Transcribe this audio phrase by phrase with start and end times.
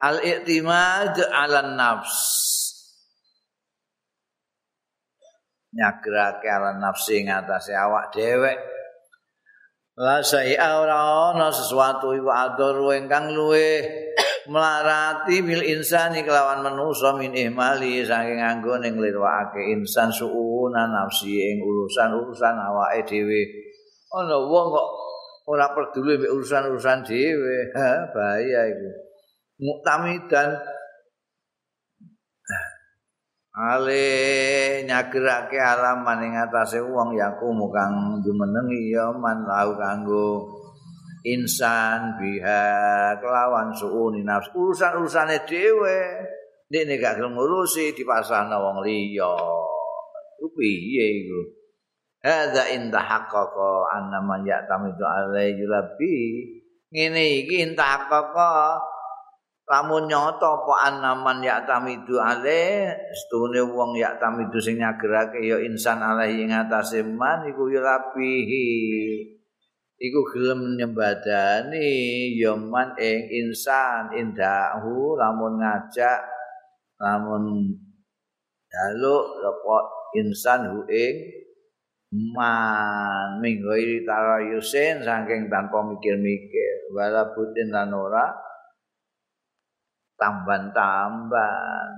[0.00, 2.16] al-i'timad 'ala nafs.
[5.76, 8.58] Nyagrake 'ala nafsi ngatasé awak dhewek.
[9.96, 13.80] La sa'a ora ana sesuatu iku adur ingkang luweh
[14.52, 21.64] melarati bil insani kelawan manusa min ihmali saking nganggo ning lirwake insan suuna nafsi ing
[21.64, 23.40] urusan-urusan awake dhewe.
[24.12, 24.88] Ana wong kok
[25.48, 27.72] ora peduli mek urusan-urusan dhewe.
[27.72, 29.05] Ha bahaya iku
[29.60, 30.60] muktamidan
[33.56, 34.04] ale
[34.84, 40.44] nyagerake alaman ing atase wong yaku kang jumenengi ya man lau kanggo
[41.26, 44.54] insan biha kelawan suuni nafsu.
[44.54, 45.98] Urusan-urusane dhewe.
[46.66, 49.34] Nek gak gelem ngurusi dipasrahna wong liya.
[50.38, 51.40] Ku piye iku?
[52.22, 56.16] Hadza inta haqqaqa anna man ya'tamidu alaihi rabbi.
[56.90, 58.50] Ngene iki haqqaqa
[59.66, 65.98] lamun nyoto apa anaman ya tamidu ale stune wong ya tamidu sing nyagerake ya insan
[65.98, 68.66] alaihi ing atase man iku ya rapihi.
[69.96, 76.20] Iku gelem nyembadani ya man ing insan indahu lamun ngajak
[77.02, 77.74] lamun
[78.70, 79.76] jaluk lepo
[80.14, 81.16] insan hu ing
[82.38, 83.42] man.
[83.42, 86.94] Minggoiri tarayusin saking tanpa mikir-mikir.
[86.94, 88.46] Wala butin lan ora
[90.16, 91.90] tamban-tamban.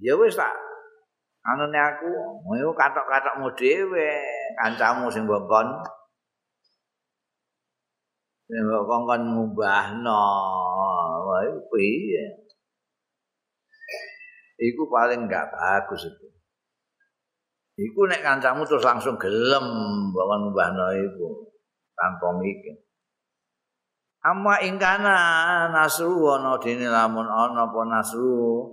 [0.00, 0.52] Ya wis tak
[1.44, 2.08] anune aku,
[2.44, 4.10] ngono katok-katokmu dhewe,
[4.56, 5.68] kancamu sing bongkon.
[8.48, 10.24] Sing bongkon ngubahno.
[11.24, 12.24] Wah, iku piye?
[14.56, 16.26] Iku paling enggak bagus itu.
[17.74, 19.66] Iku nek kancamu terus langsung gelem
[20.16, 21.52] bongkon ngubahno iku
[21.92, 22.83] tanpa mikir.
[24.24, 25.16] Amma ingkana
[25.68, 28.64] nasru ana dene lamun ana apa nasru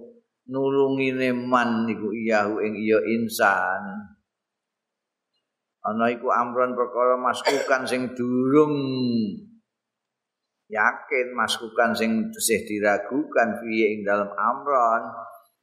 [0.48, 3.84] nulungine man iku iyahu ing iya insan.
[5.84, 8.80] Ana iku amron perkara maskukan sing durung.
[10.72, 15.04] Yakin maskukan sing tesih diragukan piye ing dalam amron.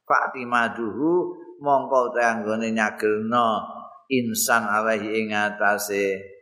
[0.05, 1.33] Fatimaduhu
[1.65, 3.57] mongko te anggone nyagelna
[4.05, 6.37] insan alaihi ing atase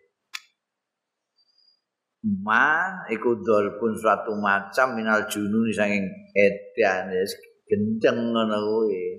[2.44, 3.40] man iku
[3.80, 6.04] pun suatu macam minal jununi saking
[6.36, 7.12] edan.
[7.68, 9.16] Gendeng ngono kuwi.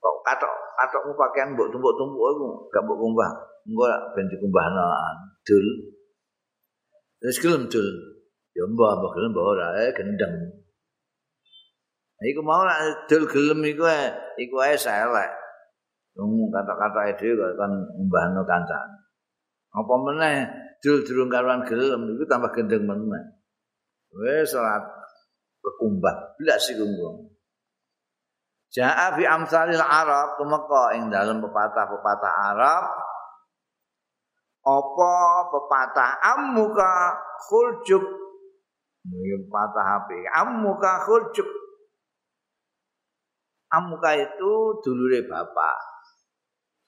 [0.00, 2.48] Kok katok katokmu pakaian mbok tumpuk-tumpuk iku?
[2.72, 3.30] Gak mbok kumbah.
[3.64, 3.84] Engko
[4.16, 4.84] ben dikumbahno
[5.44, 5.66] dul.
[7.24, 7.88] Wis gelem dul.
[8.56, 9.66] Ya mbah mbah gelem mbah ora.
[9.84, 10.32] Eh gendeng.
[12.24, 13.84] Iku mau nek dul gelem iku
[14.40, 15.32] iku ae selek.
[16.16, 17.72] Wong kata-kata dhewe kan
[18.08, 18.96] mbahno kancane.
[19.74, 20.46] Apa meneh
[20.84, 23.40] dul durung karuan gelem iku tambah gendeng meneh.
[24.12, 24.84] Wis salat
[25.64, 26.36] kekumbah.
[26.36, 27.32] Blas iku nggo.
[28.68, 32.84] Ja'a fi amsalil Arab tumeka ing dalem pepatah-pepatah Arab.
[34.64, 35.14] Apa
[35.48, 37.16] pepatah ammuka
[37.48, 38.04] khuljuk?
[39.08, 41.48] Pepatah api ammuka khuljuk.
[43.72, 44.52] Ammuka itu
[44.84, 45.78] dulure bapak.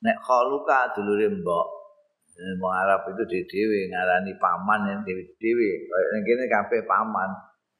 [0.04, 1.75] Nek kholuka dulure mbok
[2.36, 5.68] Wong Arab itu dhewe ngarani paman yang dhewe-dhewe.
[5.88, 7.30] Kayak ning kene kabeh paman.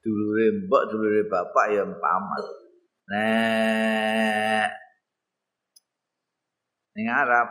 [0.01, 2.43] Dulure mbok, dulure bapak ya paman.
[3.07, 4.69] Nek
[6.97, 7.47] ning Arab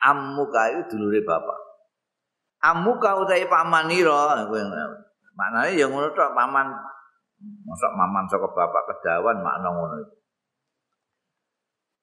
[0.00, 1.58] ammuka itu dulure bapak.
[2.58, 4.62] Ammuka utahe pamanira kowe
[5.38, 6.66] maknane ya ngono tok paman
[7.62, 10.17] mosok maman saka bapak kedawan makna ngono itu.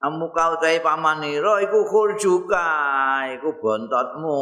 [0.05, 2.67] Amuka utahe pamanira iku khurjuka
[3.35, 4.41] iku bontotmu.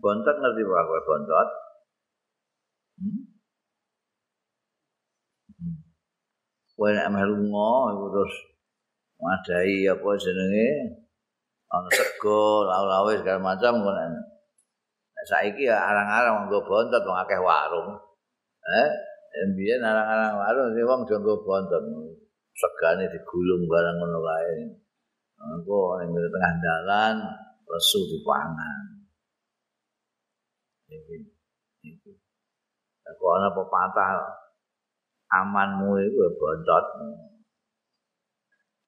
[0.00, 1.48] Bontot ngerti ora kowe bontot?
[3.00, 3.20] Hmm?
[6.74, 8.34] kowe nek melunga iku terus
[9.22, 10.68] madai apa jenenge?
[11.74, 14.02] Ana sego lawe-lawe segala macam ngono
[15.14, 17.96] nek saiki ya arang-arang nggo bontot wong akeh warung.
[18.68, 18.90] Eh
[19.54, 21.82] mbiyen arang-arang warung sing wong do bontot
[22.54, 24.58] segane digulung barang ngono wae.
[25.44, 27.16] Engko ning tengah dalan
[27.66, 28.82] lesu dipangan.
[30.88, 31.16] Iki.
[31.84, 32.12] Iki.
[33.12, 34.22] Aku ana pepatah
[35.42, 36.86] amanmu iku bontot.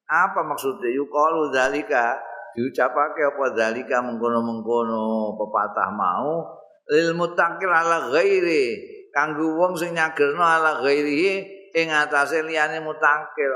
[0.07, 2.15] Apa maksudnya yukalu zalika
[2.55, 6.47] diucapake apa zalika mengkono-mengkono pepatah mau
[6.87, 8.79] lil mutakil ala ghairi
[9.11, 13.53] kanggo wong sing nyagerno ala ghairi ing atase liyane mutangkil.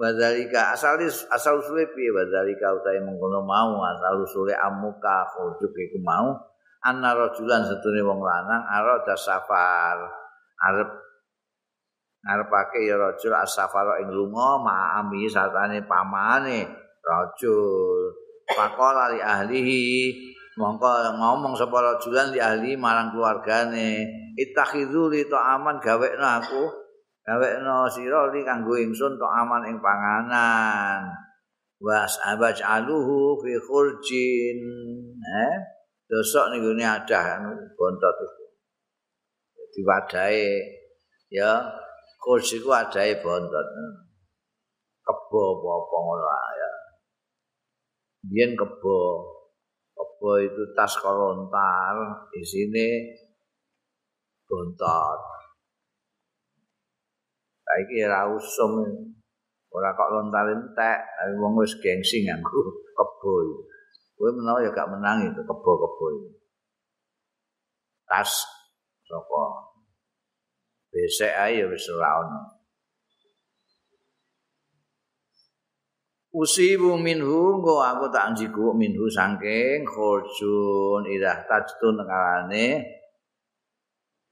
[0.00, 2.08] Wadalika asal asal usule piye?
[2.10, 6.32] Wadalika utahe mengkono mau asal usule amuka khujuk iku mau.
[6.82, 10.02] Anna rajulan sedune wong lanang arada safar
[10.58, 10.90] arep
[12.22, 16.66] ngarepake ya rajul as-safar ing lunga ma'ami satane pamane?
[17.02, 18.18] Rajul.
[18.50, 19.82] Faqala li ahlihi
[20.58, 24.04] mongko ngomong sapa rajulan li ahli marang keluargane
[24.36, 26.62] ittakhidhu li ta'aman gawekno aku
[27.24, 31.08] gawekno sira li kanggo ingsun ta'aman ing panganan
[31.82, 34.58] was abaj'aluhu fi khurjin
[35.24, 35.56] eh
[36.12, 37.40] dosok ning gone adah
[37.72, 38.44] bontot itu.
[39.72, 40.44] Diwadahi
[41.32, 41.72] ya
[42.20, 43.66] kursi ku adahe bontot.
[45.00, 46.70] Kebo apa ngono ya.
[48.28, 49.31] Biyen kebo.
[50.02, 53.14] Kebo itu tas kolontar, isine
[54.50, 55.20] bontot.
[57.62, 58.82] Saiki ora usum.
[59.70, 60.98] Ora kok lontar entek,
[61.38, 62.60] wong wis gengsi nganggo
[62.98, 63.34] kebo.
[64.18, 66.34] Kowe menawa ya gak menang itu kebo-kebo.
[68.10, 68.42] Tas
[69.06, 69.42] sapa?
[70.90, 72.61] Besek ae ya wis ora ono.
[76.32, 82.80] Usibu minhu nggo aku tak njiku minhu saking khurjun idah tajtun kalane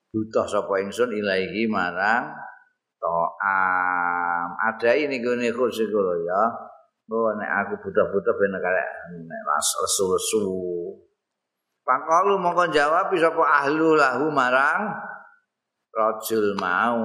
[0.09, 2.33] butuh sapa ingsun ilahi marang
[2.97, 4.49] to'am.
[4.57, 5.93] Ada ini gone khurjun
[6.25, 6.43] ya.
[7.11, 8.89] Oh, nek aku butuh-butuh ben karek
[9.21, 10.49] nek lesu-lesu.
[11.85, 14.89] Pakalu mongko jawab sapa ahlu lahu marang
[15.93, 17.05] rajul mau.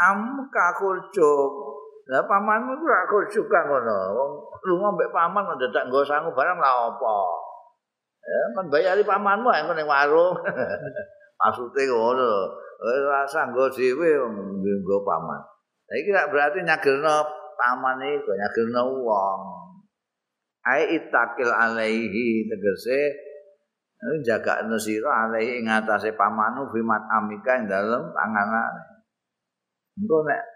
[0.00, 1.69] Am ka kurcuk.
[2.10, 3.98] Lah pamanmu ora kurcuk kan ngono.
[4.18, 4.30] Wong
[4.66, 7.16] lunga mbek paman kok dadak nggo sangu barang la apa.
[8.26, 10.34] Ya kan bayari pamanmu engko ning warung.
[11.40, 12.50] Maksude ngono.
[12.82, 15.38] Ora rasa nggo dhewe nggo paman.
[15.86, 17.14] Lah iki berarti nyagelno
[17.54, 19.40] paman iku nyagilno wong.
[20.66, 22.98] Ai itakil alaihi tegese
[24.26, 28.82] jaga sira alaihi ing atase pamanu fimat amika ing dalem panganane.
[29.94, 30.49] Engko nek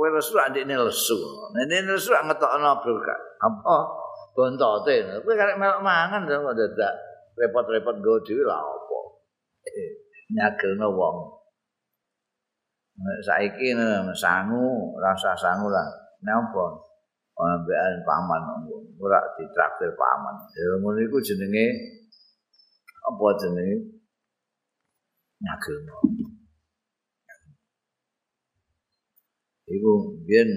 [0.00, 1.20] kowe lesu andine lesu.
[1.52, 3.20] Nek lesu ngetokno berkah.
[3.44, 3.76] Apa
[4.32, 5.20] bontote.
[5.20, 6.94] Kowe karek melok mangan kok dadak
[7.36, 9.00] repot-repot go dhewe lha apa.
[10.32, 11.40] Nyagilno wong.
[13.24, 13.72] saiki
[14.12, 15.88] sangu rasa sangu lah
[16.20, 16.64] napa
[17.40, 18.42] ambekan paman
[19.00, 21.96] ora ditraktir paman ya ngono iku jenenge
[23.08, 23.76] apa jenenge
[25.40, 25.96] nyagelno
[29.70, 30.50] iku biyen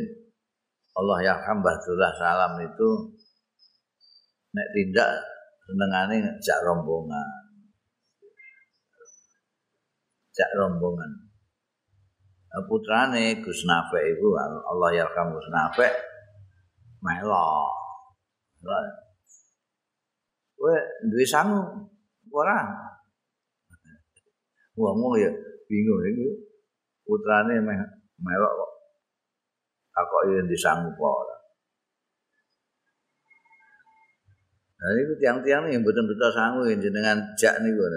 [0.93, 2.89] Allah ya hambahullah salam itu
[4.53, 5.09] nek tindak
[5.65, 7.29] senengane jak rombongan
[10.33, 11.09] jak rombongan
[12.69, 15.93] putrane Gus Nafek iku Allah ya kamu Gus Nafek
[17.03, 17.67] melo.
[20.55, 20.75] Kowe
[21.11, 21.59] duwe sangu
[22.31, 22.63] ora?
[24.79, 25.29] Wong ya
[25.67, 26.27] bingung iki
[27.03, 27.59] putrane
[28.21, 28.72] melok kok.
[29.93, 31.37] Takok yen disangu apa ora.
[34.83, 37.87] Nah, itu tiang-tiang yang betul-betul sanggup jenengan jak nih gue.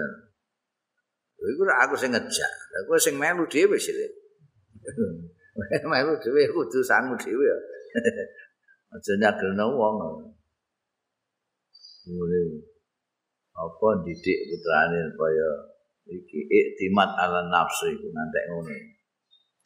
[1.37, 3.91] Iku aku sing ngejak, aku sing melu dhewe sih.
[5.91, 7.57] Melu dhewe kudu sangu dhewe ya.
[8.95, 9.95] Aja nyagelno wong.
[12.07, 12.55] Mulai
[13.51, 15.49] apa didik putrane kaya
[16.07, 18.71] iki iktimat ala nafsu iku nantek ngono.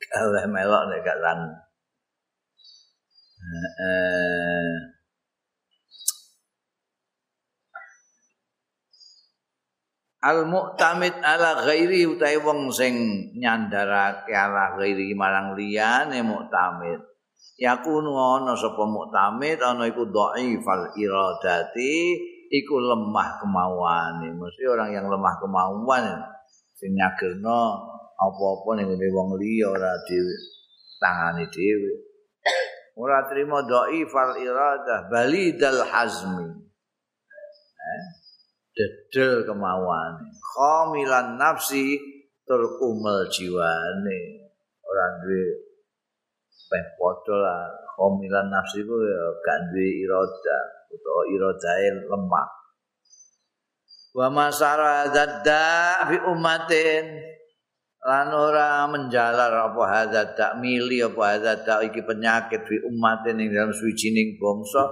[0.02, 1.54] Gawe melok nek gak sangu.
[3.42, 5.02] Eh
[10.22, 12.94] al mu'tamid ala ghairi utahe wong sing
[13.42, 17.02] nyandarake ala ghairi marang liyane mu'tamid.
[17.58, 21.94] Yakunu ana sapa mu'tamid ana iku dhaifal iradati
[22.54, 24.30] iku lemah kemauane.
[24.38, 26.06] Mesti orang yang lemah kemauan
[26.78, 27.82] sing nyagelno
[28.22, 30.36] apa-apa ning wong liya ora dhewe
[31.02, 32.11] tangane dhewe
[33.02, 36.48] ora trimo dhaifal iradah balidal hazmi.
[37.82, 38.04] Eh?
[38.72, 42.00] dedel kemauan khamilan nafsi
[42.48, 44.20] tur kumel jiwane.
[44.86, 45.44] Ora duwe
[46.70, 47.64] padha lah.
[47.96, 50.60] Khamilan nafsi ku ya gak duwe irada
[50.92, 52.50] utawa iradae lemah.
[54.12, 57.31] Wa masara zadda fi ummatin
[58.02, 64.42] lan ora menjalar apa hadzat mili apa hadzat iki penyakit fi ummatin ing dalam suwijining
[64.42, 64.90] bangsa.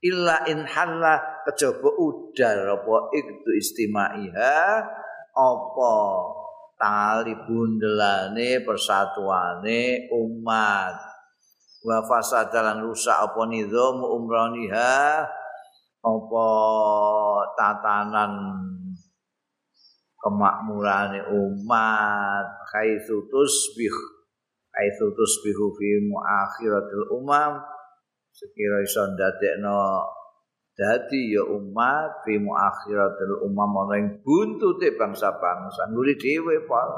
[0.00, 4.80] Illa in halla kejaba udar apa itu istimaiha
[5.36, 5.94] apa
[6.76, 10.96] tali bundelane persatuane umat.
[11.80, 15.24] Wa fasadalan rusak apa nizam umraniha
[16.00, 16.48] apa
[17.56, 18.32] tatanan
[20.20, 22.46] kemakmurane umat.
[22.70, 24.20] Kaitsu tusbih
[24.70, 27.60] kaitsu tusbihu fi muakhiratil umam.
[28.30, 30.06] Sekira iso ndadekno
[30.78, 35.90] dadi ya umat fi muakhiratil umam ana ing buntute bangsa-bangsa.
[35.90, 36.88] Nguri dhewe pak.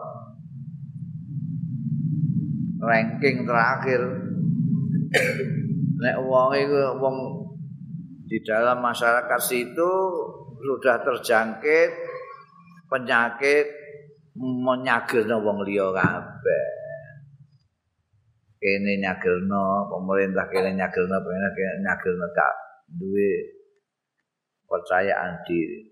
[2.82, 4.02] Ranking terakhir.
[6.02, 7.16] Nek wong iku wong
[8.26, 9.92] di dalam masyarakat situ
[10.62, 11.90] sudah terjangkit
[12.92, 13.66] penyakit
[14.36, 16.68] menyagerno wong liya kabeh.
[18.60, 22.54] Kene nyagerno pemerintah kene nyagerno pemerintah nyagerno gak
[22.92, 23.32] duwe
[24.68, 25.88] percayaan diri.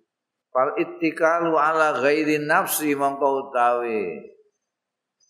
[0.52, 4.18] Fal ittikalu ala ghairi nafsi mongko utawi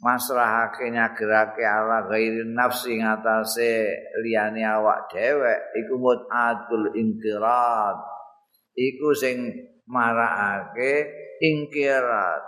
[0.00, 3.72] masrahake nyagerake ala ghairi nafsi ngatasé
[4.20, 7.96] liyane awak dhewek iku mutatul inqirat.
[8.76, 9.48] Iku sing
[9.88, 11.08] marakake
[11.40, 12.44] ingkirat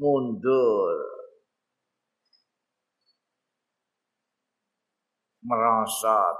[0.00, 0.96] mundur.
[5.44, 6.38] Merosot.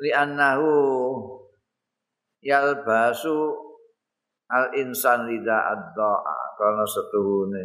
[0.00, 0.72] Li annahu
[2.40, 3.52] yalbasu
[4.48, 7.64] al insan lida addoa karena setuhune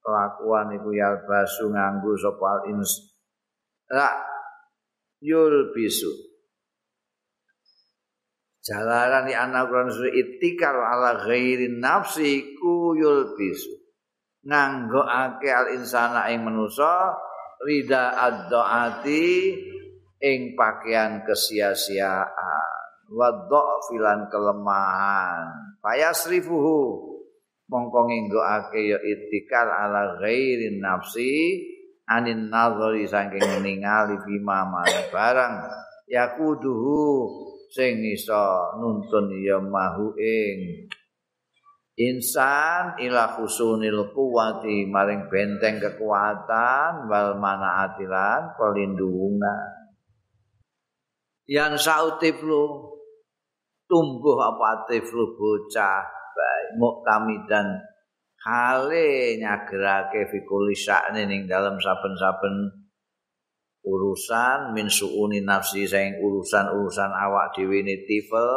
[0.00, 3.12] kelakuan iku yal basu nganggu sapa al ins
[3.92, 4.08] la
[5.20, 6.29] yul bisu
[8.60, 13.80] jalaran di anak kurang sudah itikal ala ghairi nafsi ku yul bisu
[14.44, 17.12] nganggo ake al insana ing manusa
[17.60, 19.52] rida addoati
[20.20, 22.78] ing pakaian kesia-siaan.
[23.10, 23.28] Wa
[23.90, 25.76] filan kelemahan.
[25.82, 27.10] Fayasrifuhu.
[27.70, 31.62] Mongko nginggokake ya itikal ala ghairi nafsi
[32.10, 34.66] anin nazari saking ningali bima
[35.14, 35.54] barang.
[36.10, 36.98] Yakuduhu
[37.70, 40.90] sing iso nuntun ya mahu ing.
[42.00, 49.68] Insan ila khusunil kuwati maring benteng kekuatan wal manaatilan pelindungan.
[51.44, 52.94] Yang sautiflu
[53.90, 57.74] tumbuh apa tiflu bocah baik muktamidan
[58.40, 62.79] hale nyagerake fikuli sakne ning dalam saben-saben
[63.84, 68.52] urusan min suuni nafsi sing urusan-urusan awak dhewe ne tifel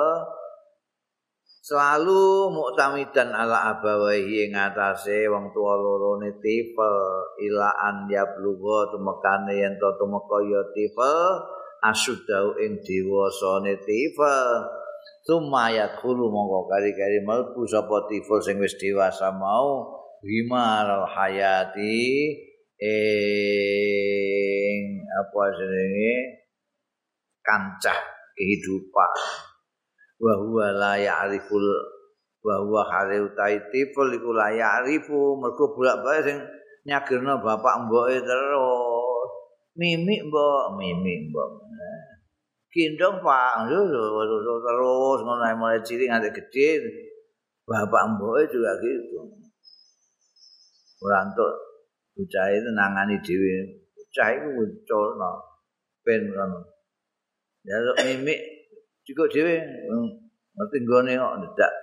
[1.63, 6.97] selalu muktamidan ala abawahi ing atase wong tuwa loro ne tifel
[7.39, 11.19] ilaan ya blugo tumekane yen to tumeka ya tifel
[11.87, 14.47] asudau ing dewasane tifel
[15.23, 19.87] Tumayat khulu mongko kari-kari melbu sapa tiful sing wis dewasa mau
[20.19, 22.27] himal hayati
[22.75, 24.72] ing
[25.13, 26.15] apa jenenge?
[27.43, 27.99] Kancah
[28.33, 29.13] kehidupan.
[30.17, 31.67] Wa huwa la ya'riful
[32.43, 35.37] wa huwa hale utai tiful iku la ya'rifu.
[35.37, 36.37] Mergo bolak-balik sing
[36.87, 39.29] nyagerno bapak mboke terus.
[39.75, 41.49] Mimik mbok mimik mbok.
[42.71, 43.67] Gendong pak.
[43.69, 46.67] Terus ngono mulai cilik nganti gede
[47.67, 49.19] bapak mbok juga gitu.
[51.03, 51.53] Urantuk
[52.15, 53.82] bocah itu nangani dhewe
[54.13, 55.31] bocah itu muncul no
[56.05, 56.61] ben ngono.
[57.65, 58.37] Ya mimik
[59.09, 59.57] cukup dhewe
[60.53, 61.73] ngerti nggone kok ndak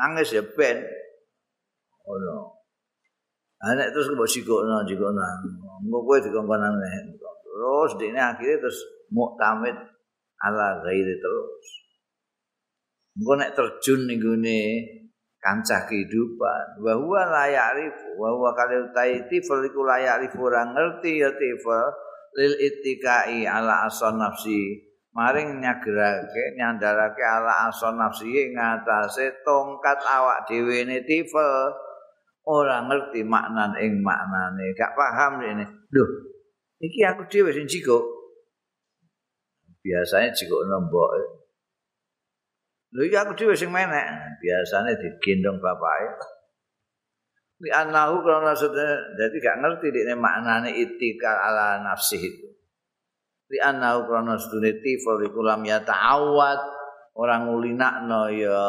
[0.00, 0.88] nangis ya ben.
[2.08, 2.56] Oh no
[3.58, 5.20] Anak terus mbok sikokno sikokno
[5.84, 8.78] engko kowe dikongkonan terus dene akhirnya terus
[9.10, 9.74] muktamid
[10.40, 11.66] ala ghairi terus.
[13.18, 14.60] Engko nek terjun ning gone
[15.38, 16.82] kancah kehidupan.
[16.82, 21.80] Wa huwa la ya'rifu wa huwa kalau taiti faliku la ya'rifu ora ngerti ya tifa
[22.38, 24.84] lil ittikai ala asan nafsi.
[25.14, 28.54] Maring nyagerake nyandarake ala asan nafsi.
[28.54, 31.74] Ngatasé tongkat awak dhewe ne tifa
[32.46, 34.74] ora ngerti maknan ing maknane.
[34.78, 35.66] Gak paham ini.
[35.94, 36.28] Lho
[36.78, 37.98] iki aku dhewe sing jiko
[39.82, 41.10] biasanya jiko nembok
[42.94, 44.06] lho iki aku dhewe sing menek.
[44.40, 46.38] Biasanya digendong bapake
[47.58, 52.48] li anahu karena sudah jadi gak ngerti ini maknane itikal ala nafsi itu.
[53.50, 56.60] Li anahu karena sudah tifol ikulam ya ta'awad
[57.18, 58.62] orang ngulinakno ya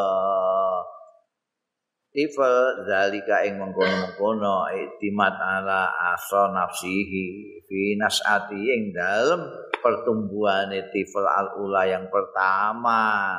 [2.10, 9.46] tifel zalika ing mengkono-mengkono itimat ala asa nafsihi fi nasati ing dalem
[9.78, 13.38] pertumbuhan tifel al ula yang pertama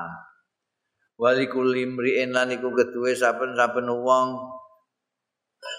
[1.20, 4.28] walikul limriin lan iku keduwe saben-saben wong.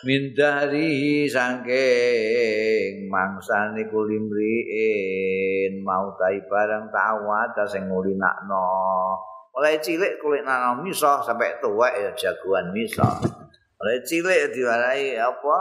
[0.06, 8.70] Mindari saking mangsane kulimriin mau tai barang tawat sing ngulinakno.
[9.58, 13.04] Oleh cilik kulit nang miso sampai tuwek ya jagoan miso
[13.82, 15.58] oleh cilik diwarai apa?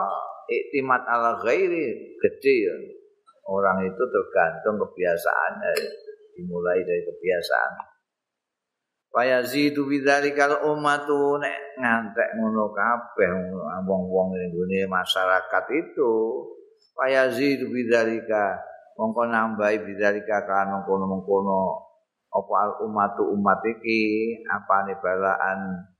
[0.51, 2.77] Iktimat ala ghairi gede ya.
[3.49, 5.73] Orang itu tergantung kebiasaannya.
[6.37, 7.89] Dimulai dari kebiasaan
[9.11, 13.31] Faya zidu bidzalikal ummatu nek ngantek ngono kabeh
[13.83, 16.12] wong-wong ning masyarakat itu.
[16.95, 18.55] Faya zidu bidzalika
[18.95, 21.90] mongko nambahi bidzalika kan kono-kono
[22.31, 25.90] apa al ummatu umat iki apane balaan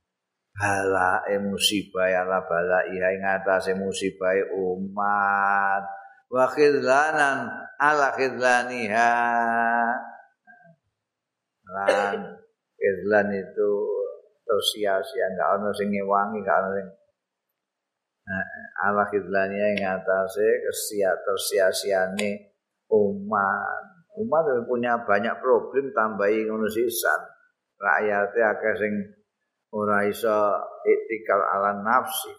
[0.55, 5.83] bala musibah ya la bala iya ing atase musibah umat
[6.31, 9.11] wa khidlanan ala khidlaniha
[11.67, 12.40] lan
[12.81, 13.71] Izlan itu
[14.41, 16.87] tersia-sia enggak ono sing ngewangi enggak ono sing
[18.25, 18.45] nah,
[18.89, 22.51] Allah izlannya yang atasnya kesia tersia-siane
[22.89, 23.85] umat.
[24.19, 27.21] Umat punya banyak problem tambahi ngono sisan
[27.79, 28.93] rakyatnya akeh sing
[29.71, 30.37] ora iso
[30.83, 32.33] iktikal ala nafsi.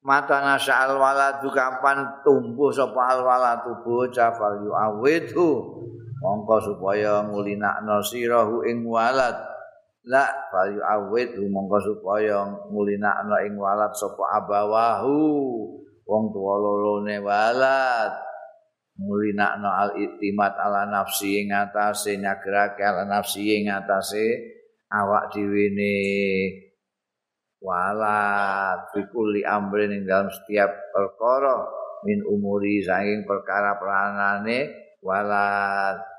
[0.00, 5.50] Mata nasa al waladu kapan tumbuh sapa al waladu bocah fal yu awidu
[6.20, 9.34] mongko supaya ngulinakno sirahu ing walad.
[10.08, 15.18] La fayu awid mongko supaya ngulinakno ing walad sapa abawahu.
[16.04, 18.12] Wong tuwa lorone walad.
[19.00, 24.24] Ngulinakno al itimat ala nafsi ing atase nyagrake ala nafsi ing atase
[24.92, 25.96] awak dhewe ne
[27.60, 31.64] walad bikuli amrin ing dalam setiap perkara
[32.08, 34.72] min umuri saking perkara peranane
[35.04, 36.09] walad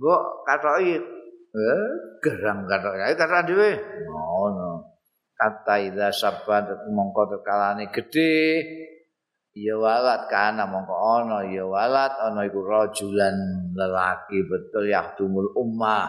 [0.00, 1.88] Mbok katoki eh
[2.24, 3.76] gerang katoki ae kata dhewe.
[4.08, 4.96] Ngono.
[5.36, 8.64] Kata ida sabat mongko tekalane gedhe.
[9.52, 13.36] Ya walat kana mongko ana ya walat ana iku rajulan
[13.76, 16.08] lelaki betul ya tumul ummah.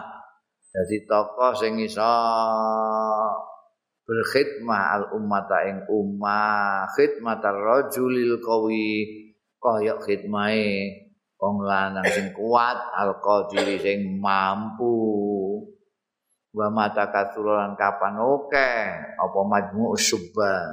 [0.72, 2.16] Jadi tokoh sing iso
[4.08, 9.04] berkhidmah al ummata ing ummah khidmat rajulil qawi
[9.60, 11.01] kaya khidmahe
[11.42, 14.94] wong lanang sing kuat alqadiri sing mampu.
[16.54, 18.22] Wa mata kasuran kapan?
[18.22, 18.70] Oke
[19.18, 20.70] apa majmu subban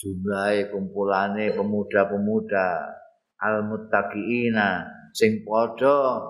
[0.00, 2.88] jumlahe kumpulane pemuda-pemuda
[3.36, 6.24] almuttaqiina sing padha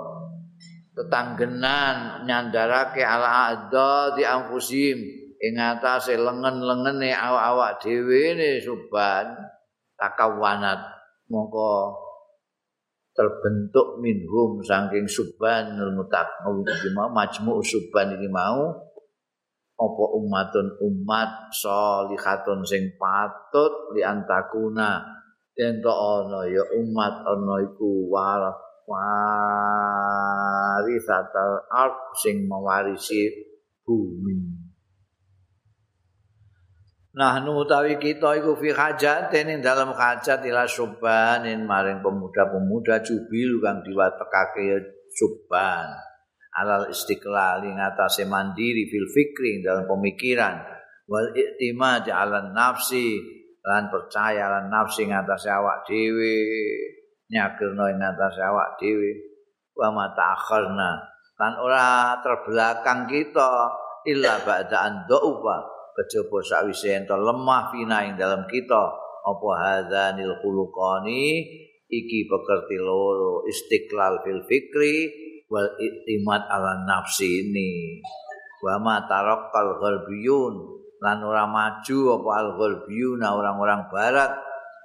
[0.91, 4.99] tetanggenan nyandarake ala adha di anfusim
[5.41, 9.33] ing atase lengen-lengene awak-awak dhewe ne subban
[9.97, 10.83] takawanat.
[11.31, 11.95] Mongko
[13.15, 18.91] terbentuk minhum saking subhanul mutaqawwi majmu subhan iki mau
[19.81, 25.01] apa umatun umat sholihatun sing patut li antakuna.
[25.57, 28.45] Ento ana ya umat ana iku war
[30.81, 33.29] warisatal ard sing mewarisi
[33.85, 34.70] bumi
[37.11, 43.83] Nah utawi kita iku fi hajatin ing dalam hajat ila subanin maring pemuda-pemuda jubil kang
[43.83, 44.79] diwatekake
[45.11, 45.91] suban
[46.55, 50.59] alal istiqlal ing atase mandiri fil fikri dalam pemikiran.
[51.11, 53.19] Wal iktimad ala nafsi
[53.67, 56.35] lan percaya lan nafsi ing atase awak dhewe
[57.31, 59.11] nyagerno ing atase awak dhewe.
[59.75, 61.03] Wa mata akharna
[61.41, 63.51] lan ora terbelakang kita
[64.05, 64.95] illa ba'da an
[65.97, 68.83] kejaba sakwise ento lemah fina ing dalam kita.
[69.21, 71.45] Apa hadzanil khuluqani?
[71.91, 75.11] Iki pekerti loro istiqlal fil fikri
[75.51, 77.99] wal iktimat ala nafsi ini.
[78.63, 80.55] Wa ma tarakkal gharbiyun
[81.03, 84.33] lan ora maju apa al gharbiyun orang-orang barat.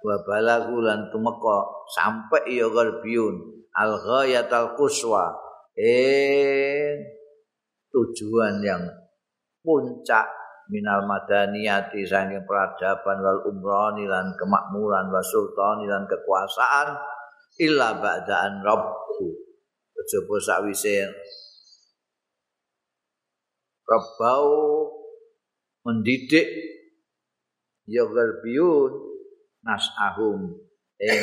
[0.01, 1.57] Wa balagu lan tumeka
[1.93, 3.35] sampai ya gharbiyun
[3.77, 5.29] al ghayatal quswa.
[5.77, 6.97] Eh
[7.93, 8.83] tujuan yang
[9.63, 10.27] puncak
[10.71, 16.97] minal madaniyati saking peradaban wal umrani lan kemakmuran wa sultani lan kekuasaan
[17.61, 19.27] illa ba'daan rabbu.
[19.95, 21.07] Kejaba sakwise?
[23.85, 24.49] Rabbau
[25.85, 26.49] mendidik
[27.85, 28.91] ya garbiun
[29.61, 30.57] nas'ahum
[30.97, 31.21] ing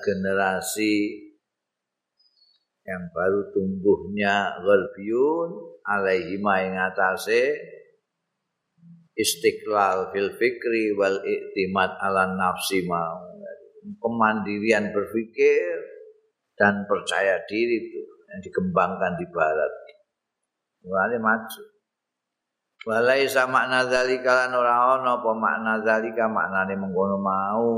[0.00, 1.28] generasi
[2.88, 5.50] yang baru tumbuhnya garbiun
[5.84, 7.60] alaihi ma ing atase
[9.16, 13.28] istiqlal fil fikri wal iktimat ala nafsi mau.
[13.80, 15.80] Kemandirian berpikir
[16.52, 19.72] dan percaya diri itu yang dikembangkan di barat.
[20.84, 21.62] Mulai maju.
[22.80, 27.68] Walai sama makna zalika lan ora ana apa makna zalika maknane mengkono mau.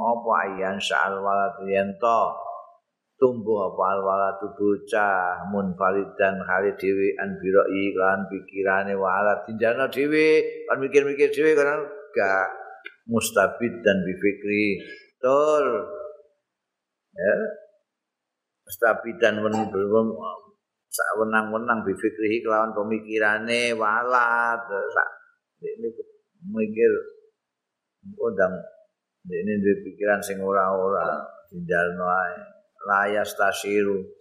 [0.00, 2.49] Apa ayan sa'al walad yento
[3.20, 3.82] tumbuh apa?
[3.94, 10.80] Al walad bocah munfarid dan kali dhewe an biroi lan pikirane walad tinjana dhewe kan
[10.80, 11.84] mikir-mikir dhewe kan
[12.16, 12.48] gak.
[13.10, 14.80] Mustabid dan bifikri.
[15.20, 15.64] Tur
[17.12, 17.34] ya.
[18.64, 20.06] Mustabid dan belum
[20.90, 25.10] sak wenang-wenang bifikrihi kelawan pemikirane walat sak
[25.62, 25.86] ini
[26.50, 26.92] mikir
[28.18, 28.58] undang
[29.30, 29.54] ini
[29.86, 34.20] pikiran sing ora-ora tinggalno ae layas tasiru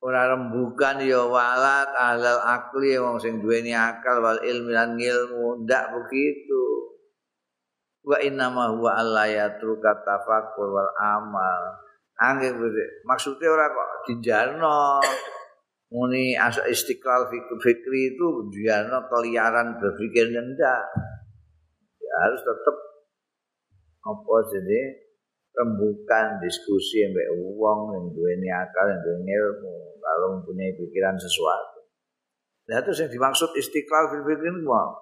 [0.00, 5.92] ora rembukan ya walat alal akli wong sing duweni akal wal ilmi lan ilmu ndak
[5.92, 6.64] begitu.
[8.00, 11.84] Wa inna ma huwa allayatru katafakkur wal amal.
[12.16, 12.56] Angin
[13.04, 15.04] maksudnya ora kok dijalno
[15.92, 20.84] muni asa istiqlal fikri, fikri itu dia keliaran berpikir ndak.
[22.00, 22.76] Ya harus tetap
[24.00, 24.80] apa jadi
[25.60, 31.84] rembukan diskusi mbek wong yang duweni akal yang duweni ilmu kalau mempunyai pikiran sesuatu.
[32.72, 34.96] Nah itu yang dimaksud istiqlal fikri ini mau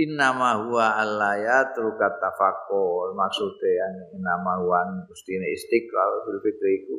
[0.00, 3.12] innama huwa allayatul katafakur.
[3.12, 6.96] Maksudnya innama huwa ini istiqlal fikri itu.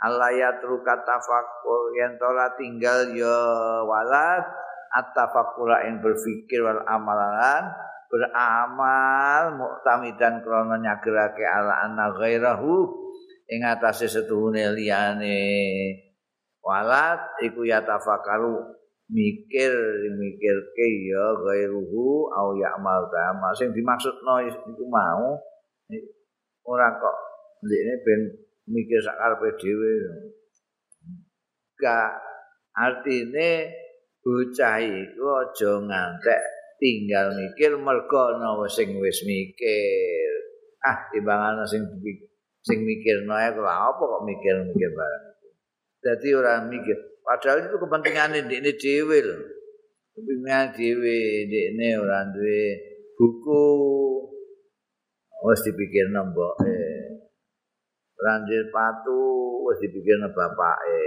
[0.00, 3.40] Alayatru katafakur yang tola tinggal ya
[3.84, 4.44] walad
[4.90, 7.68] atafakura yang berfikir wal amalan
[8.10, 12.90] beramal muktamidan krono nyagerake ala anna ghairahu
[13.46, 15.38] ing atase setuhune liyane
[16.58, 18.58] walad iku ya tafakaru
[19.10, 19.72] mikir
[20.18, 25.38] mikirke ya ghairuhu au ya'mal ta sing dimaksudno iku mau
[26.66, 27.16] ora kok
[27.62, 28.20] ndekne ben
[28.70, 29.92] mikir sak karepe dhewe.
[31.80, 32.12] Gak
[32.76, 33.72] artine
[34.22, 40.32] bocah iku aja ngantek tinggal mikir mergo ana sing wis mikir.
[40.80, 41.84] Ah, timbangan sing
[42.64, 45.48] sing mikir nae kok apa kok mikir-mikir barang itu.
[46.00, 46.96] Dadi ora mikir.
[47.20, 49.36] Padahal itu kepentingan ini dhewe lho.
[50.16, 52.62] Kepentingan dhewe ini ora duwe
[53.20, 53.64] buku.
[55.40, 57.00] Wes dipikir nembok eh.
[58.20, 59.20] ranjir patu
[59.64, 61.04] wis dipikirno bapake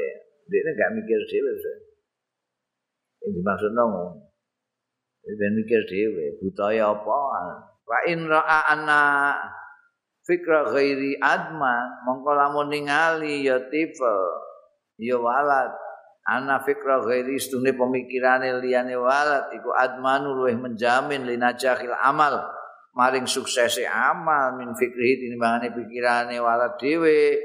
[0.50, 1.54] dekne gak mikir dhewe
[3.24, 3.94] yang dimaksud nong
[5.24, 7.20] dia mikir dhewe budaya apa?
[7.88, 8.76] Wa in ra'a
[10.24, 14.20] fikra ghairi adman mongko lamun ningali ya tifel
[15.00, 15.72] ya walad.
[16.24, 22.44] Ana fikra ghairi stune pemikirane liyane walad iku admanu luwih menjamin linajahil amal.
[22.94, 27.36] Maring suksese amal min fikrihi tinimbangane pikirane walad dhewe.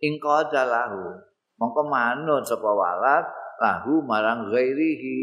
[0.00, 1.20] Ing qadalahu
[1.60, 3.24] mongko manut sapa walad
[3.60, 5.20] lahu marang ghairihi.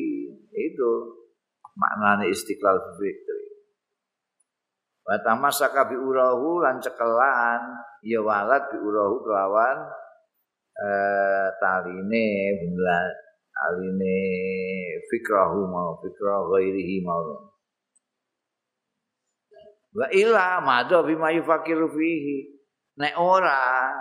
[0.58, 1.17] Itu
[1.78, 3.46] maknane istiqlal fikri
[5.06, 7.62] wa tamasaka bi urahu lan cekelan
[8.02, 9.78] ya walad bi urahu kelawan
[10.78, 12.28] eh taline
[12.66, 13.14] bulan
[13.58, 14.22] aline
[15.10, 17.50] fikrahu mau fikrah ghairihi mau.
[19.98, 22.54] Wa ila madha bima yufakiru fihi.
[22.98, 23.94] Nek ora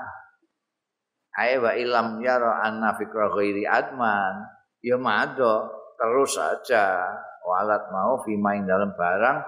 [1.36, 4.44] ae wa ilam yara anna fikra ghairi adman
[4.80, 7.08] ya madha terus saja
[7.42, 9.38] walat mau bima ing dalam barang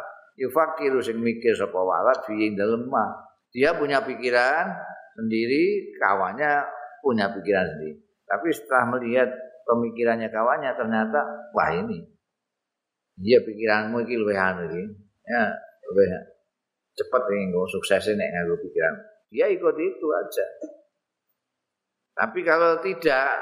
[0.40, 4.68] yufakiru sing mikir sapa walat fi ing dalem mah dia punya pikiran
[5.16, 6.68] sendiri kawannya
[7.00, 7.96] punya pikiran sendiri.
[8.28, 9.28] Tapi setelah melihat
[9.64, 11.20] pemikirannya kawannya ternyata
[11.56, 12.04] wah ini.
[13.18, 14.84] Dia pikiranmu iki luwih anu iki.
[15.26, 15.56] Ya
[15.90, 16.08] luwih
[16.94, 18.94] cepat nih gue suksesnya nih nganggo pikiran.
[19.32, 20.46] Dia ikut itu aja.
[22.18, 23.32] Tapi kalau tidak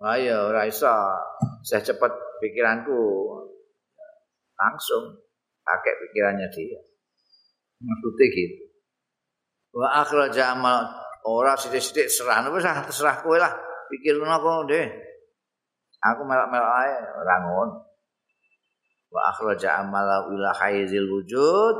[0.00, 1.20] ayo raisa
[1.62, 2.98] saya cepat pikiranku
[4.58, 5.18] langsung
[5.62, 6.80] pakai pikirannya dia.
[7.78, 8.64] Maksudnya gitu.
[9.74, 10.88] Wa akhraja amal
[11.22, 13.52] ora sithik-sithik serah wis terserah kowe lah.
[13.88, 14.86] Pikirno kok deh.
[15.98, 17.74] Aku melak-melak ae ora ngono.
[19.08, 21.76] Wa akhraja amala ila haizil wujud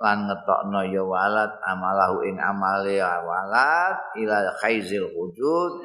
[0.00, 5.84] lan ngetokno ya walad amalahu ing amale walad ila khaizil wujud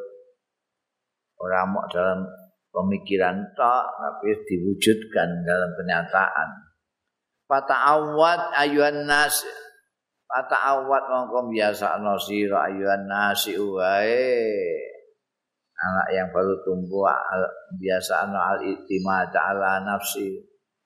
[1.40, 2.28] Ora mok dalam
[2.68, 6.50] pemikiran tok tapi diwujudkan dalam kenyataan.
[7.48, 9.40] Fata'awwad ayuhan nas.
[10.28, 14.44] Fata'awwad mongko biasa no sira ayuhan nasi wae.
[15.74, 17.10] Anak yang baru tumbuh
[17.76, 20.32] biasa anu al itimad ala nafsi.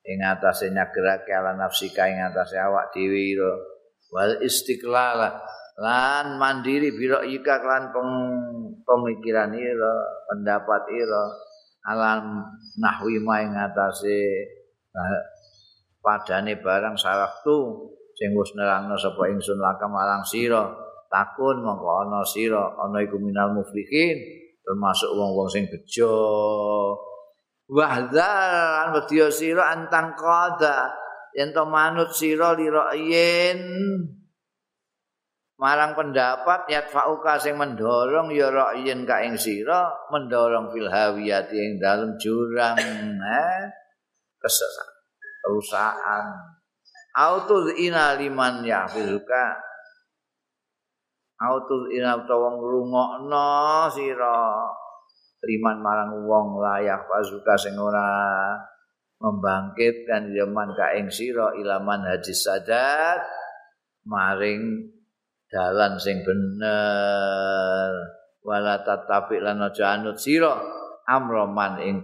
[0.03, 3.37] Ing atase nyagerake ala nafsi ka ing atase awak dhewe
[4.09, 5.21] wal istiqlal
[5.79, 8.11] lan mandiri biro ika lan peng,
[8.83, 9.95] pemikiran ira
[10.27, 11.23] pendapat ira
[11.87, 12.43] alam
[12.75, 14.19] nahwi ma ing atase
[16.03, 17.87] padane barang saraf tu
[18.19, 20.67] sing wis nerangno sapa ingsun laka marang sira.
[21.09, 24.19] Takun mongko ana sira ana iku minal muflihin
[24.61, 26.13] termasuk wong-wong sing bejo.
[27.71, 30.98] Wahdar wedya sira antang qada
[31.35, 33.59] yen to manut sira lira yen.
[35.59, 38.47] Marang pendapat yat fauka sing mendorong ya
[38.79, 42.79] yen ka ing sira mendorong fil hawiyati ing dalem jurang
[43.43, 43.67] eh.
[44.39, 44.89] Kesesat
[45.43, 46.25] perusahaan
[47.11, 49.59] autul ina liman yahfizuka
[51.43, 53.47] autul ina utawa ngrungokno
[53.91, 54.63] sira.
[55.39, 58.59] Liman marang wong layak pasuka sing ora
[59.19, 63.19] membangkitkan zaman ka ing sira ilaman haji sadat
[64.07, 64.95] maring
[65.51, 67.91] dalan sing bener.
[68.39, 70.55] Wala tatapi lan aja anut sira
[71.03, 71.97] amroman ing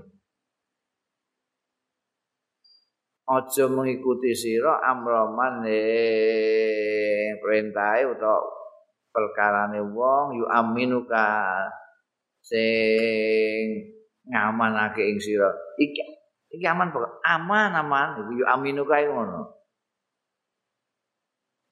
[3.26, 8.44] aja mengikuti sira amroman ing perintahe utawa
[9.16, 11.64] perkarane wong yu aminuka
[12.44, 13.96] sing
[14.28, 15.48] ngamanake ing sira.
[15.80, 16.15] Iki
[16.54, 18.08] iki aman pokok aman aman.
[18.22, 19.42] Iku yo aminu kae ngono.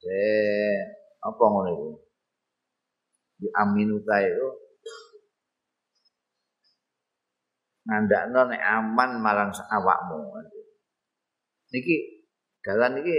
[0.03, 0.77] Eh
[1.23, 1.89] apa ngono iku?
[3.43, 4.49] Yo aminu kae yo.
[7.83, 10.17] Ngandakno nek aman marang awakmu.
[11.73, 11.95] Niki
[12.63, 13.17] dalan iki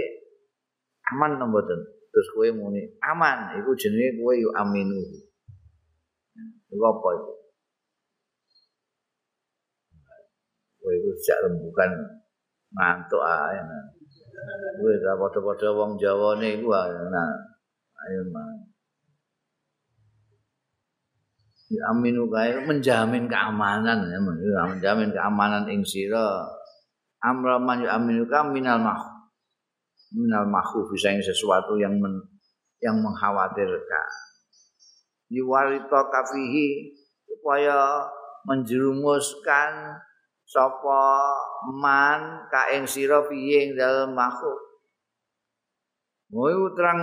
[1.13, 1.79] aman mboten?
[2.09, 3.59] Terus kowe muni aman.
[3.59, 4.99] Iku jenenge kowe yo aminu.
[6.71, 7.34] Iku apa itu
[10.85, 11.89] kowe iku jak rembukan
[12.77, 13.57] ngantuk ae.
[14.77, 16.69] Kowe ora padha-padha wong Jawane iku
[17.09, 17.33] nah.
[18.05, 18.69] Ayo man.
[21.73, 26.45] Ya aminu kae menjamin keamanan ya menjamin keamanan ing sira.
[27.25, 29.15] Amraman ya aminu ka minal mah
[30.13, 30.45] minal
[30.93, 32.21] bisa yang sesuatu yang men,
[32.79, 34.09] yang mengkhawatirkan.
[35.25, 36.93] Diwarito kafihi
[37.25, 38.05] supaya
[38.45, 39.97] menjerumuskan
[40.45, 41.33] sapa
[41.73, 44.61] man ka ing sira piye ing dalem makhluk.
[46.29, 47.01] Mau terang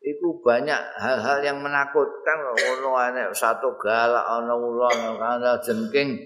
[0.00, 6.16] iku banyak hal-hal yang menakutkan ono ana satu galak ana ulo ana jengking.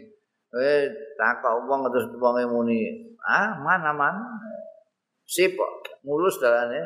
[0.54, 0.86] Eh
[1.18, 3.10] takok wong terus wong muni.
[3.26, 4.14] Ah mana man.
[5.26, 5.58] Sip
[6.06, 6.78] mulus dalane.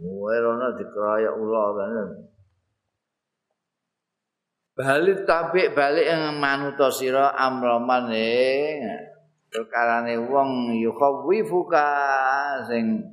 [0.00, 2.08] Wae rono dikeroyok ulo kan.
[4.80, 8.80] Balik tabik balik yang manuto sira amroman ing
[9.52, 11.88] perkarane wong yukhawifuka
[12.64, 13.04] sing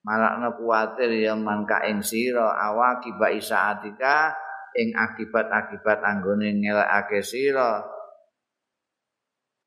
[0.00, 4.32] malakna kuwatir ya mangka ing sira awaki ba isaatika
[4.80, 7.82] ing akibat-akibat anggone ngelakake sira.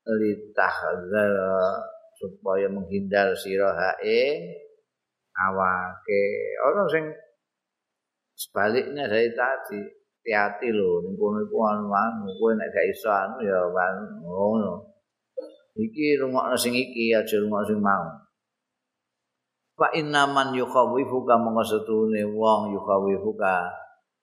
[0.04, 1.32] Litahzar
[2.20, 4.52] supaya menghindar sira hae
[5.32, 6.24] awake.
[6.60, 7.04] Orang sing
[8.36, 9.80] sebaliknya dari tadi
[10.24, 11.04] hati-hati lho.
[11.04, 11.92] Ning kono iku anu
[12.40, 13.60] kowe nek gak iso anu ya
[14.24, 14.88] ngono.
[15.76, 18.08] Iki rungokno sing iki aja rungokno sing mau.
[19.76, 23.68] Fa inna man yukhawifuka monggo setune wong yukhawifuka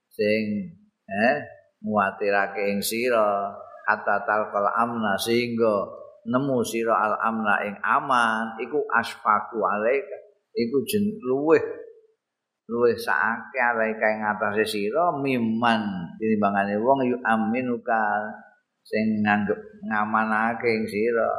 [0.10, 0.74] sing
[1.06, 1.38] eh
[1.86, 3.54] muatirake ing sira.
[3.86, 5.86] Hatta talqal amna sehingga
[6.26, 8.58] nemu sira al amna ing aman.
[8.58, 10.18] Iku asfaku alaika.
[10.56, 11.81] Iku jen luweh
[12.70, 15.82] luwih sakake arek kae ngatasé sira miman.
[16.20, 18.30] Tinimbangane wong yu aminuka
[18.86, 21.30] sing nganggep ngamanake ing sira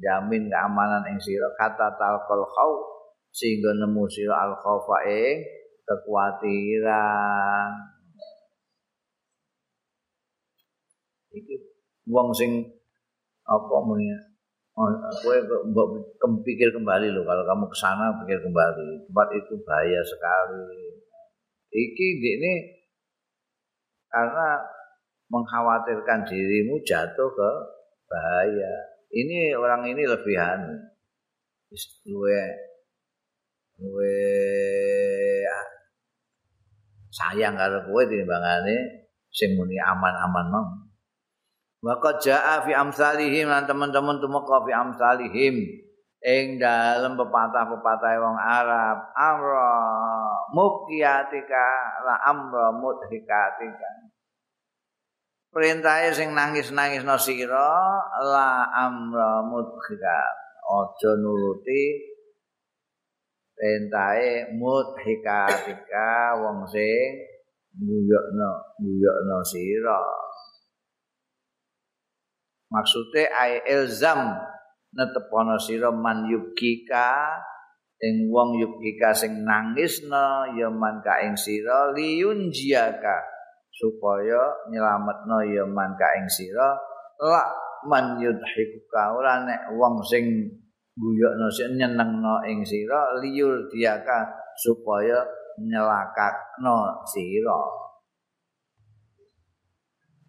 [0.00, 1.48] jamin keamanan ing sira.
[1.56, 2.78] Kata talqal khauf
[3.32, 5.44] sehingga nemu sira al khaufa ing
[5.86, 7.70] kekhawatiran.
[11.36, 11.54] Iki
[12.08, 12.64] wong sing
[13.46, 14.35] apa muni
[14.76, 15.36] Oh, gue
[16.20, 20.68] kempikir kembali loh kalau kamu ke sana pikir kembali tempat itu bahaya sekali.
[21.72, 22.52] Iki ini
[24.12, 24.60] karena
[25.32, 27.50] mengkhawatirkan dirimu jatuh ke
[28.04, 28.72] bahaya.
[29.16, 30.60] Ini orang ini lebihan.
[32.04, 32.40] Gue
[33.80, 34.18] gue
[37.16, 40.52] sayang kalau gue timbangane sing muni aman-aman
[41.86, 41.94] mau.
[41.94, 45.86] Maka jaa fi amsalihim lan teman-teman tumeka fi amsalihim.
[46.26, 49.70] Ing dalem pepatah-pepatah wong Arab amra
[50.50, 51.66] mukiyatika
[52.02, 54.10] la amra mudhikatika.
[55.54, 57.70] Perintahe sing nangis-nangis no sira
[58.18, 60.18] la amra mudhika
[60.66, 61.94] aja nuruti
[63.54, 67.22] perintahe mudhikatika wong sing
[67.78, 68.50] guyokno
[68.82, 70.02] guyokno sira
[72.70, 74.34] maksude ai ilzam.
[74.96, 77.36] Netepono sira man yukika
[78.00, 81.92] ing wong yukika sing nangisna ya man ka ing sira.
[81.92, 83.16] Liyun jiaka
[83.68, 84.40] supaya
[84.72, 86.76] nyelametno ya man ka ing sira.
[87.20, 87.44] La
[87.84, 89.02] man yudhikuka.
[89.20, 90.24] Ora nek wong sing
[90.96, 94.24] guyokno sing nyenengno ing sira liyul diaka
[94.56, 95.20] supaya
[95.60, 97.60] nyelakakno sira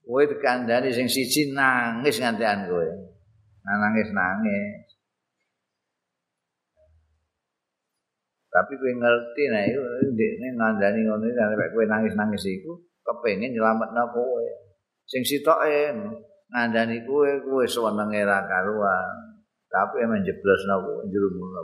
[0.07, 2.87] kowe dikandani sing siji nangis ngantian kowe.
[3.67, 4.87] Nangis nangis.
[8.47, 9.81] Tapi kowe ngerti nah iku
[10.15, 14.47] ndekne ngandani ngono iki sampe kowe nangis nangis iku kepengin nyelametno kowe.
[15.03, 15.91] Sing sitoke
[16.55, 19.35] ngandani kowe kowe senenge ra karuan.
[19.67, 21.61] Tapi emang jeblosno kowe njurumno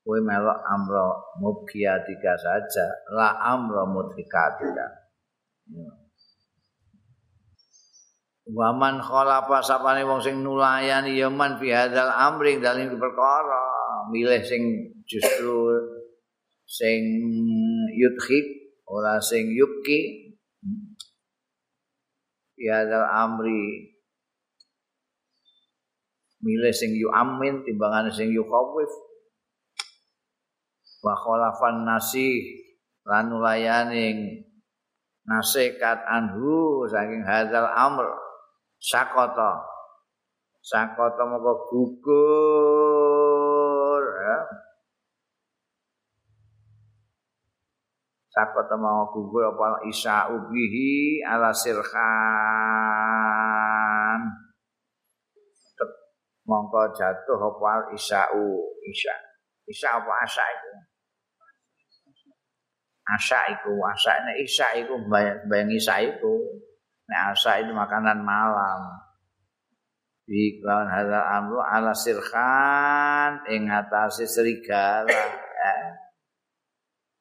[0.00, 0.18] kowe.
[0.24, 4.86] Melok amro mubkiyatika saja la amro mudhikatika
[8.46, 13.66] Waman khalafa sapane wong sing nulayani ya man fi hadzal amri dalem perkara
[14.14, 15.74] milih sing justru
[16.62, 17.02] sing
[17.90, 18.46] yudhik
[18.86, 20.30] ora sing yuki
[22.54, 23.90] ya hadzal amri
[26.46, 28.92] milih sing yu amin timbangane sing yu khawif
[31.02, 32.62] wa khalafan nasi
[33.02, 34.38] lan nulayani
[35.26, 38.25] nasikat anhu saking hadzal amr
[38.80, 39.64] sakota
[40.60, 42.02] sakota moko gugur
[44.02, 44.38] ya.
[48.36, 51.96] sakota mau gugur apa isa ubihi ala sirhan.
[56.46, 58.46] Mongko jatuh apa isa'u
[58.86, 59.10] isa
[59.66, 60.70] isa apa asa itu
[63.06, 66.62] asa itu asa ini isa itu bayang, bayang isa itu
[67.06, 68.80] Nek asa itu makanan malam.
[70.26, 75.06] Bi lawan hadal amru ala sirkhan ing atase serigala.
[75.06, 75.88] Eh.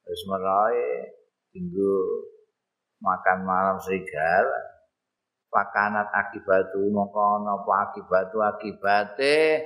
[0.01, 0.77] Terus meroy
[1.53, 1.97] tinggu
[2.97, 4.73] makan malam serigala.
[5.53, 9.61] Pakanat akibatu mongko napa akibatu akibate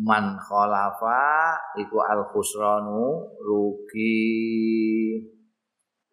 [0.00, 4.16] man khalafa iku al khusranu rugi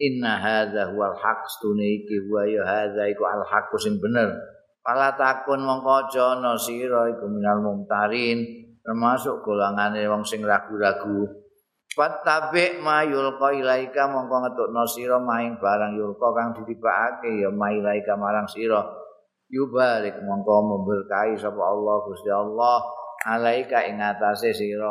[0.01, 4.33] inna hadza huwal haq stune iki wa ya hadza iku al haq sing bener.
[4.83, 8.43] Pala takun mongko aja ana sira iku minal mumtarin
[8.83, 11.23] termasuk golongane wong sing ragu-ragu.
[11.93, 18.19] Fatabi ma yulqa ilaika mongko ngetukno sira maing barang yulqa kang ditibakake ya ma ilaika
[18.19, 18.81] marang sira.
[19.47, 22.81] Yubarik mongko memberkahi sapa Allah Gusti Allah
[23.23, 24.89] alaika ing atase sira